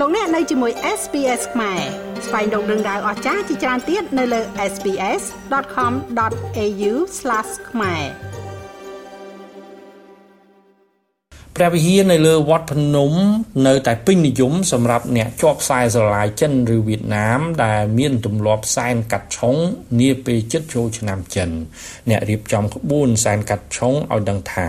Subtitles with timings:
[0.00, 1.80] លោកអ្នកនៅជាមួយ SPS ខ្មែរ
[2.26, 4.40] ស្វែងរកដឹងដៅអស្ចារ្យជាច្រើនទៀតនៅលើ
[4.72, 6.92] SPS.com.au/
[7.70, 8.04] ខ្មែរ
[11.56, 13.12] ព្រះវិហារនៅលើវត្តភ្នំ
[13.66, 19.56] នៅតែពេញនិយមសម្រាប់អ្នកជាប់ខ្សែស្រឡាយចិនឬវៀតណាម ដែលមានទម្លាប់សែនកាត់ឆុង
[20.00, 21.48] នាពេលជិតចូលឆ្នាំចិន
[22.10, 24.66] អ្នករៀបចំក្បួនសែនកាត់ឆុងឲ្យដឹងថា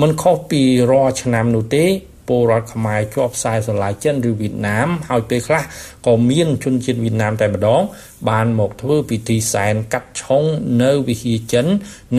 [0.00, 1.86] មិនខុសពីរាល់ឆ្នាំនោះទេ
[2.28, 5.62] ពលរដ្ឋខ្មែរជាប់ខ្សែស្រឡាយចិនឬវៀតណាមហើយពេលខ្លះ
[6.06, 7.82] ក៏មានជនជាតិវៀតណាមតែម្ដង
[8.28, 10.42] បានមកធ្វើពិធីសែនកាត់ឆុង
[10.82, 11.66] នៅវិហារចិន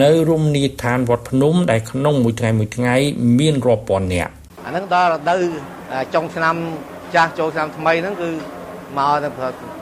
[0.02, 2.94] នៅរមណីយដ្ឋានវត្តភ្នំដែលក្នុងមួយថ្ងៃមួយថ្ងៃ
[3.38, 4.32] មានរាប់ពាន់នាក់
[4.64, 5.40] អាហ្នឹងដល់រដូវ
[6.14, 6.54] ចុងឆ្នាំ
[7.14, 8.30] ចាស់ចូលឆ្នាំថ្មីហ្នឹងគឺ
[8.98, 9.28] មកទៅ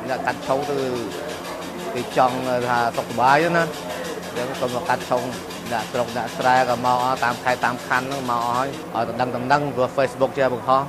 [0.08, 0.76] អ្នកកាត់ឆុងទៅ
[1.94, 5.22] គេចង់ថាសុខសប្បាយណាអញ្ចឹងក៏មកកាត់ឆុង
[5.74, 10.82] ដាក់ស្រុកដាក់ស្រែក៏មកតាមខេត្តតាមខណ្ឌហ្នឹងមកឲ្យឲ្យតំដឹងតំដឹងព្រោះ Facebook ជាបង្ហោះ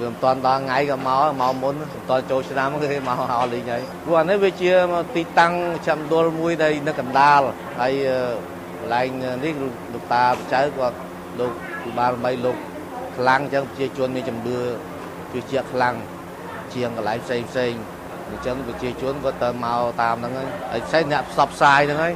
[0.00, 4.70] វាមិនតាន់ដល់ថ្ងៃក៏មកមកមុនមិនតាន់ចូលឆ្នាំគឺមកអស់លីងហើយព្រោះអានេះវាជា
[5.16, 5.52] ទីតាំង
[5.86, 7.40] ចាំដុលមួយដែលនៅកណ្ដាល
[7.80, 7.92] ហើយ
[8.80, 9.08] កន្លែង
[9.44, 9.52] នេះ
[9.92, 10.96] លោកតាបចៅគាត់
[11.40, 11.52] លោក
[11.84, 12.56] ពិបាលបីលោក
[13.16, 14.58] ខ្លាំងអញ្ចឹងប្រជាជនមានជំនឿ
[15.32, 15.94] ជឿជាក់ខ្លាំង
[16.74, 17.72] ជាងកន្លែងផ្សេងផ្សេង
[18.28, 20.32] អញ្ចឹងប្រជាជនគាត់ទៅមកតាមហ្នឹង
[20.72, 22.14] ហើយផ្សេងអ្នកផ្សព្វផ្សាយហ្នឹងហើយ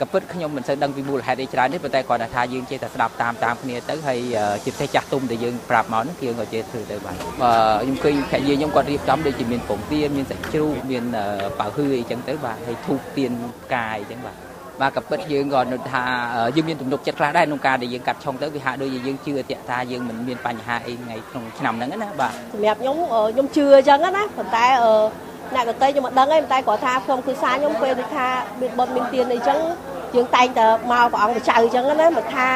[0.00, 4.18] ក៏ពិតខ្ញុំមិនសូវដឹងពីមូលហេតុអីច្រើនទេប៉ុន្តែគាត់ថាយើងចេះតែស្ដាប់តាមតាមគ្នាទៅហើយ
[4.64, 11.04] ជាពិសេសចាស់ទុំដែលយើងប្រាប់មកហ្នឹងយើងក៏ចេះធ្វើទៅបាទខ្ញុំឃើញភរិយាខ្ញុំគាត់រៀបចំដូចជាមានពងទាមានសាច់ជ្រូកមាន
[11.60, 14.36] ប៉ៅហឺអីចឹងទៅបាទហើយធូបទៀនផ្កាយអញ្ចឹងបាទ
[14.80, 16.04] បាទក៏ពិតយើងក៏នឹកថា
[16.56, 22.96] យើងមានទំនុកចិត្តខ្លះដែរក្នុងការដែលយើងកាត់ឆុងទៅវាហាក់ដូចជាយើងជឿតាក់ថាយើងមិនមានបញ្ហាអីថ្ងៃក្នុងឆ្នាំហ្នឹងណាបាទសម្រាប់ខ្ញុំ
[23.32, 24.66] ខ្ញុំជឿអញ្ចឹងណាប៉ុន្តែ
[25.54, 28.26] អ្នកដតីខ្ញុំមិនដឹងទេតែគាត់ថាខ្ញុំគឺសារខ្ញុំពេលដូចថា
[28.60, 29.58] មានបុតមានទៀនអីចឹង
[30.14, 32.48] យើងតែងតែមកព្រះអង្គបច្ចៅអញ្ចឹងណាមិនថា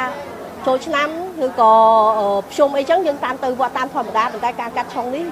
[0.66, 1.08] ចូលឆ្នាំ
[1.46, 1.72] ឬក៏
[2.50, 5.24] ភ្ជុំអីចឹងយើងតាមទៅវត្តតាមធម្មតាប៉ុន្តែការកាត់ឆុងនេះ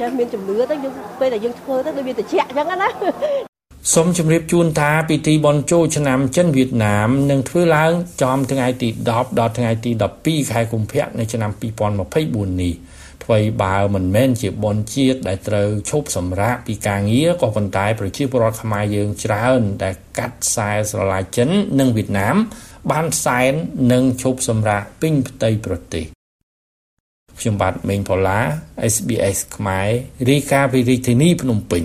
[0.00, 3.49] ចេះមានជំនឿទៅយើងពេលដែលយើងធ្វើទៅដូចវាត្រជាក់អញ្ចឹងណា
[3.94, 7.92] សូមជម្រាបជូនថាពិធីបុណ្យចូលឆ្នាំចិនវៀតណាមនឹងធ្វើឡើង
[8.22, 9.90] ចំថ្ងៃទី10ដល់ថ្ងៃទី
[10.22, 11.50] 12ខែកុម្ភៈនៃឆ្នាំ
[12.00, 12.74] 2024នេះ
[13.24, 21.48] ថ្មីបើមិនមែនជាបនជាតិដែលត្រូវឈប់សម្រាកពីការងារក៏ប៉ុន្តែប្រជាពលរដ្ឋខ្មែរយើងច្រើនដែលកាត់ខ្សែស្រឡាយចិន
[21.80, 22.36] និងវៀតណាម
[22.90, 23.52] បានសែន
[23.92, 26.04] និងឈប់សម្រាកពេញផ្ទៃប្រទេស
[27.40, 28.40] ខ្ញុំបាទមេងផល្លា
[28.92, 29.88] SBS ខ្មែរ
[30.30, 31.84] រាយការណ៍ពីរាជធានីភ្នំពេញ